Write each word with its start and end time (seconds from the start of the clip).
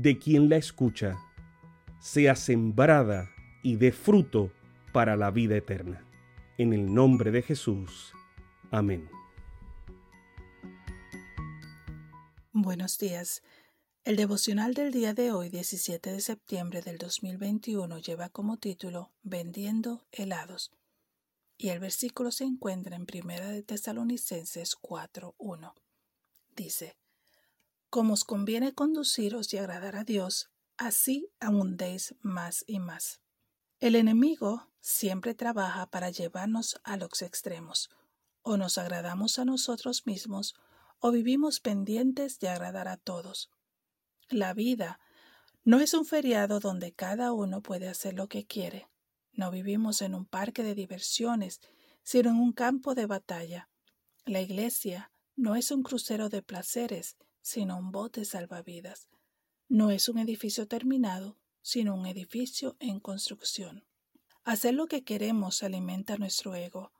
de 0.00 0.16
quien 0.16 0.48
la 0.48 0.56
escucha, 0.56 1.18
sea 1.98 2.36
sembrada 2.36 3.30
y 3.64 3.74
dé 3.74 3.90
fruto 3.90 4.52
para 4.92 5.16
la 5.16 5.32
vida 5.32 5.56
eterna. 5.56 6.06
En 6.56 6.72
el 6.72 6.94
nombre 6.94 7.32
de 7.32 7.42
Jesús. 7.42 8.12
Amén. 8.70 9.10
Buenos 12.52 12.98
días. 12.98 13.42
El 14.04 14.14
devocional 14.14 14.72
del 14.74 14.92
día 14.92 15.14
de 15.14 15.32
hoy, 15.32 15.48
17 15.48 16.12
de 16.12 16.20
septiembre 16.20 16.80
del 16.80 16.98
2021, 16.98 17.98
lleva 17.98 18.28
como 18.28 18.56
título 18.56 19.10
Vendiendo 19.22 20.06
helados. 20.12 20.70
Y 21.56 21.70
el 21.70 21.80
versículo 21.80 22.30
se 22.30 22.44
encuentra 22.44 22.94
en 22.94 23.04
Primera 23.04 23.48
de 23.48 23.64
Tesalonicenses 23.64 24.76
4:1. 24.80 25.74
Dice: 26.54 26.96
Como 27.90 28.12
os 28.12 28.24
conviene 28.24 28.74
conduciros 28.74 29.52
y 29.54 29.58
agradar 29.58 29.96
a 29.96 30.04
Dios, 30.04 30.50
así 30.76 31.30
abundéis 31.40 32.14
más 32.20 32.62
y 32.66 32.80
más. 32.80 33.20
El 33.80 33.94
enemigo 33.94 34.68
siempre 34.80 35.34
trabaja 35.34 35.86
para 35.86 36.10
llevarnos 36.10 36.80
a 36.84 36.96
los 36.96 37.22
extremos. 37.22 37.88
O 38.42 38.56
nos 38.56 38.76
agradamos 38.76 39.38
a 39.38 39.44
nosotros 39.44 40.06
mismos 40.06 40.54
o 41.00 41.10
vivimos 41.10 41.60
pendientes 41.60 42.38
de 42.40 42.48
agradar 42.48 42.88
a 42.88 42.96
todos. 42.96 43.50
La 44.28 44.52
vida 44.52 45.00
no 45.64 45.80
es 45.80 45.94
un 45.94 46.04
feriado 46.04 46.60
donde 46.60 46.92
cada 46.92 47.32
uno 47.32 47.62
puede 47.62 47.88
hacer 47.88 48.14
lo 48.14 48.28
que 48.28 48.46
quiere. 48.46 48.88
No 49.32 49.50
vivimos 49.50 50.02
en 50.02 50.14
un 50.14 50.26
parque 50.26 50.62
de 50.62 50.74
diversiones, 50.74 51.60
sino 52.02 52.30
en 52.30 52.36
un 52.36 52.52
campo 52.52 52.94
de 52.94 53.06
batalla. 53.06 53.70
La 54.24 54.40
iglesia 54.40 55.10
no 55.36 55.56
es 55.56 55.70
un 55.70 55.82
crucero 55.82 56.28
de 56.28 56.42
placeres, 56.42 57.16
sino 57.48 57.78
un 57.78 57.92
bote 57.92 58.26
salvavidas. 58.26 59.08
No 59.70 59.90
es 59.90 60.10
un 60.10 60.18
edificio 60.18 60.68
terminado, 60.68 61.38
sino 61.62 61.94
un 61.94 62.04
edificio 62.04 62.76
en 62.78 63.00
construcción. 63.00 63.86
Hacer 64.44 64.74
lo 64.74 64.86
que 64.86 65.02
queremos 65.02 65.62
alimenta 65.62 66.18
nuestro 66.18 66.54
ego. 66.54 66.92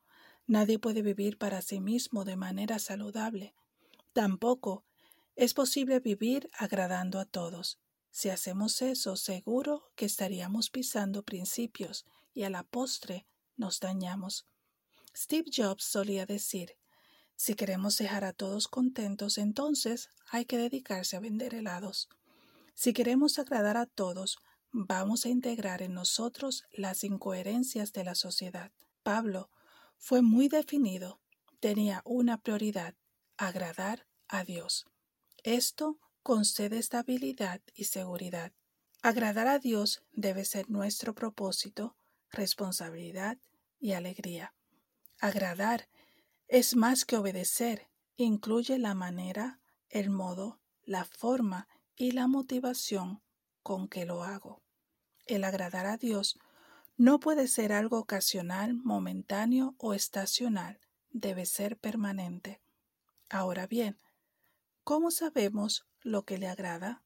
Nadie 0.46 0.78
puede 0.78 1.02
vivir 1.02 1.36
para 1.36 1.60
sí 1.60 1.80
mismo 1.80 2.24
de 2.24 2.36
manera 2.36 2.78
saludable. 2.78 3.54
Tampoco 4.14 4.86
es 5.36 5.52
posible 5.52 6.00
vivir 6.00 6.48
agradando 6.54 7.20
a 7.20 7.26
todos. 7.26 7.78
Si 8.10 8.30
hacemos 8.30 8.80
eso, 8.80 9.16
seguro 9.16 9.90
que 9.96 10.06
estaríamos 10.06 10.70
pisando 10.70 11.24
principios 11.24 12.06
y 12.32 12.44
a 12.44 12.48
la 12.48 12.62
postre 12.62 13.26
nos 13.58 13.80
dañamos. 13.80 14.46
Steve 15.14 15.50
Jobs 15.54 15.84
solía 15.84 16.24
decir, 16.24 16.78
si 17.38 17.54
queremos 17.54 17.96
dejar 17.96 18.24
a 18.24 18.32
todos 18.32 18.66
contentos, 18.66 19.38
entonces 19.38 20.10
hay 20.28 20.44
que 20.44 20.58
dedicarse 20.58 21.16
a 21.16 21.20
vender 21.20 21.54
helados. 21.54 22.08
Si 22.74 22.92
queremos 22.92 23.38
agradar 23.38 23.76
a 23.76 23.86
todos, 23.86 24.38
vamos 24.72 25.24
a 25.24 25.28
integrar 25.28 25.80
en 25.80 25.94
nosotros 25.94 26.64
las 26.72 27.04
incoherencias 27.04 27.92
de 27.92 28.02
la 28.02 28.16
sociedad. 28.16 28.72
Pablo 29.04 29.50
fue 29.98 30.20
muy 30.20 30.48
definido, 30.48 31.20
tenía 31.60 32.02
una 32.04 32.42
prioridad, 32.42 32.96
agradar 33.36 34.08
a 34.26 34.42
Dios. 34.42 34.86
Esto 35.44 36.00
concede 36.24 36.78
estabilidad 36.78 37.60
y 37.72 37.84
seguridad. 37.84 38.50
Agradar 39.00 39.46
a 39.46 39.60
Dios 39.60 40.02
debe 40.10 40.44
ser 40.44 40.68
nuestro 40.68 41.14
propósito, 41.14 41.94
responsabilidad 42.32 43.38
y 43.78 43.92
alegría. 43.92 44.54
Agradar 45.20 45.88
es 46.48 46.76
más 46.76 47.04
que 47.04 47.16
obedecer, 47.16 47.88
incluye 48.16 48.78
la 48.78 48.94
manera, 48.94 49.60
el 49.90 50.08
modo, 50.08 50.60
la 50.82 51.04
forma 51.04 51.68
y 51.94 52.12
la 52.12 52.26
motivación 52.26 53.22
con 53.62 53.86
que 53.86 54.06
lo 54.06 54.24
hago. 54.24 54.62
El 55.26 55.44
agradar 55.44 55.84
a 55.84 55.98
Dios 55.98 56.38
no 56.96 57.20
puede 57.20 57.48
ser 57.48 57.72
algo 57.72 57.98
ocasional, 57.98 58.74
momentáneo 58.74 59.74
o 59.76 59.92
estacional, 59.92 60.80
debe 61.10 61.44
ser 61.44 61.76
permanente. 61.76 62.62
Ahora 63.28 63.66
bien, 63.66 64.00
¿cómo 64.84 65.10
sabemos 65.10 65.86
lo 66.00 66.24
que 66.24 66.38
le 66.38 66.48
agrada? 66.48 67.04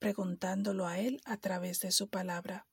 Preguntándolo 0.00 0.86
a 0.86 0.98
Él 0.98 1.20
a 1.24 1.36
través 1.36 1.80
de 1.80 1.92
su 1.92 2.08
palabra. 2.08 2.66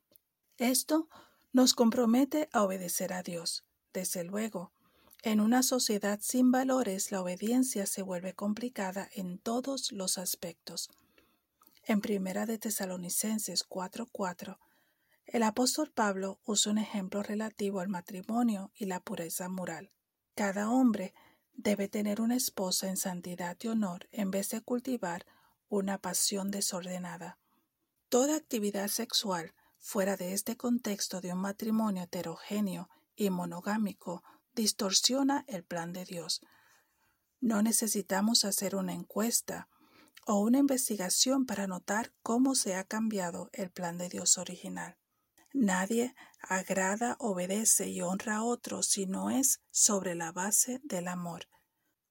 Esto 0.57 1.07
nos 1.53 1.75
compromete 1.75 2.49
a 2.51 2.63
obedecer 2.63 3.13
a 3.13 3.21
Dios. 3.21 3.65
Desde 3.93 4.23
luego, 4.23 4.73
en 5.23 5.39
una 5.39 5.61
sociedad 5.61 6.19
sin 6.21 6.51
valores 6.51 7.11
la 7.11 7.21
obediencia 7.21 7.85
se 7.85 8.01
vuelve 8.01 8.33
complicada 8.33 9.07
en 9.13 9.37
todos 9.37 9.91
los 9.91 10.17
aspectos. 10.17 10.89
En 11.83 12.01
Primera 12.01 12.45
de 12.45 12.57
Tesalonicenses 12.57 13.63
4:4, 13.63 14.57
el 15.25 15.43
apóstol 15.43 15.91
Pablo 15.91 16.39
usa 16.43 16.71
un 16.71 16.79
ejemplo 16.79 17.21
relativo 17.21 17.79
al 17.79 17.87
matrimonio 17.87 18.71
y 18.75 18.85
la 18.85 18.99
pureza 18.99 19.47
moral. 19.47 19.91
Cada 20.35 20.69
hombre 20.69 21.13
debe 21.53 21.87
tener 21.87 22.19
una 22.19 22.35
esposa 22.35 22.87
en 22.89 22.97
santidad 22.97 23.57
y 23.61 23.67
honor 23.67 24.07
en 24.11 24.31
vez 24.31 24.49
de 24.49 24.61
cultivar 24.61 25.25
una 25.69 25.99
pasión 25.99 26.49
desordenada. 26.49 27.37
Toda 28.09 28.35
actividad 28.35 28.87
sexual 28.87 29.53
fuera 29.77 30.17
de 30.17 30.33
este 30.33 30.57
contexto 30.57 31.21
de 31.21 31.33
un 31.33 31.39
matrimonio 31.39 32.03
heterogéneo 32.03 32.89
y 33.15 33.29
monogámico 33.29 34.23
distorsiona 34.55 35.45
el 35.47 35.63
plan 35.63 35.93
de 35.93 36.05
Dios. 36.05 36.41
No 37.39 37.61
necesitamos 37.61 38.45
hacer 38.45 38.75
una 38.75 38.93
encuesta 38.93 39.67
o 40.25 40.39
una 40.39 40.59
investigación 40.59 41.45
para 41.45 41.67
notar 41.67 42.13
cómo 42.21 42.55
se 42.55 42.75
ha 42.75 42.83
cambiado 42.83 43.49
el 43.53 43.71
plan 43.71 43.97
de 43.97 44.09
Dios 44.09 44.37
original. 44.37 44.97
Nadie 45.53 46.15
agrada, 46.41 47.17
obedece 47.19 47.89
y 47.89 48.01
honra 48.01 48.37
a 48.37 48.43
otro 48.43 48.83
si 48.83 49.05
no 49.05 49.29
es 49.29 49.61
sobre 49.69 50.15
la 50.15 50.31
base 50.31 50.79
del 50.83 51.07
amor. 51.07 51.47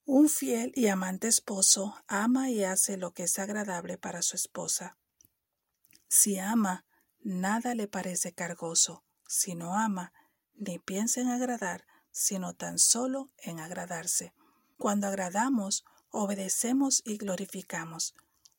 Un 0.05 0.29
fiel 0.29 0.73
y 0.75 0.89
amante 0.89 1.29
esposo 1.29 1.95
ama 2.07 2.51
y 2.51 2.65
hace 2.65 2.97
lo 2.97 3.13
que 3.13 3.23
es 3.23 3.39
agradable 3.39 3.97
para 3.97 4.23
su 4.23 4.37
esposa. 4.37 4.99
Si 6.09 6.39
ama, 6.39 6.85
nada 7.21 7.75
le 7.75 7.87
parece 7.87 8.33
cargoso. 8.33 9.05
Si 9.27 9.55
no 9.55 9.79
ama, 9.79 10.13
ni 10.55 10.79
piensa 10.79 11.21
en 11.21 11.29
agradar, 11.29 11.87
sino 12.11 12.55
tan 12.55 12.79
solo 12.79 13.31
en 13.39 13.61
agradarse. 13.61 14.33
Cuando 14.77 15.07
agradamos, 15.07 15.85
obedecemos 16.11 17.03
y 17.05 17.17
glorificamos. 17.17 18.15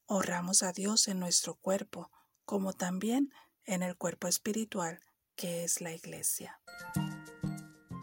Honramos 0.05 0.63
a 0.63 0.71
Dios 0.71 1.07
en 1.07 1.19
nuestro 1.19 1.55
cuerpo, 1.55 2.11
como 2.45 2.73
también 2.73 3.31
en 3.65 3.83
el 3.83 3.95
cuerpo 3.95 4.27
espiritual, 4.27 4.99
que 5.35 5.63
es 5.63 5.81
la 5.81 5.93
iglesia. 5.93 6.59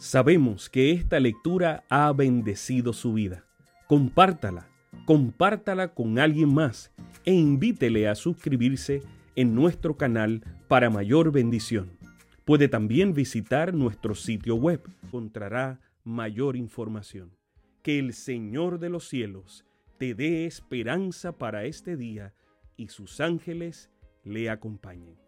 Sabemos 0.00 0.70
que 0.70 0.92
esta 0.92 1.18
lectura 1.18 1.84
ha 1.88 2.12
bendecido 2.12 2.92
su 2.92 3.14
vida. 3.14 3.44
Compártala, 3.88 4.68
compártala 5.06 5.94
con 5.94 6.18
alguien 6.18 6.54
más 6.54 6.92
e 7.24 7.32
invítele 7.32 8.08
a 8.08 8.14
suscribirse 8.14 9.02
en 9.34 9.54
nuestro 9.54 9.96
canal 9.96 10.44
para 10.68 10.88
mayor 10.88 11.32
bendición. 11.32 11.97
Puede 12.48 12.68
también 12.68 13.12
visitar 13.12 13.74
nuestro 13.74 14.14
sitio 14.14 14.54
web. 14.54 14.80
Encontrará 15.04 15.82
mayor 16.02 16.56
información 16.56 17.36
que 17.82 17.98
el 17.98 18.14
Señor 18.14 18.78
de 18.78 18.88
los 18.88 19.06
cielos 19.06 19.66
te 19.98 20.14
dé 20.14 20.46
esperanza 20.46 21.32
para 21.32 21.66
este 21.66 21.98
día 21.98 22.32
y 22.78 22.88
sus 22.88 23.20
ángeles 23.20 23.90
le 24.24 24.48
acompañen. 24.48 25.27